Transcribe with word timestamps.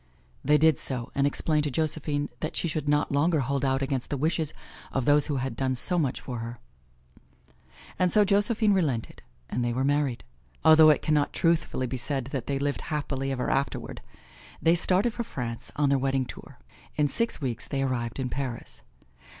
They 0.43 0.57
did 0.57 0.79
so 0.79 1.11
and 1.13 1.27
explained 1.27 1.65
to 1.65 1.69
Josephine 1.69 2.29
that 2.39 2.55
she 2.55 2.67
should 2.67 2.89
not 2.89 3.11
longer 3.11 3.41
hold 3.41 3.63
out 3.63 3.83
against 3.83 4.09
the 4.09 4.17
wishes 4.17 4.51
of 4.91 5.05
those 5.05 5.27
who 5.27 5.35
had 5.35 5.55
done 5.55 5.75
so 5.75 5.99
much 5.99 6.19
for 6.19 6.39
her. 6.39 6.57
And 7.99 8.11
so 8.11 8.25
Josephine 8.25 8.73
relented 8.73 9.21
and 9.47 9.63
they 9.63 9.73
were 9.73 9.83
married, 9.83 10.23
although 10.65 10.89
it 10.89 11.03
can 11.03 11.13
not 11.13 11.33
truthfully 11.33 11.85
be 11.85 11.97
said 11.97 12.29
that 12.31 12.47
they 12.47 12.57
lived 12.57 12.81
happily 12.89 13.31
ever 13.31 13.51
afterward. 13.51 14.01
They 14.59 14.73
started 14.73 15.13
for 15.13 15.23
France, 15.23 15.71
on 15.75 15.89
their 15.89 15.99
wedding 15.99 16.25
tour. 16.25 16.57
In 16.95 17.07
six 17.07 17.39
weeks 17.39 17.67
they 17.67 17.83
arrived 17.83 18.19
in 18.19 18.29
Paris. 18.29 18.81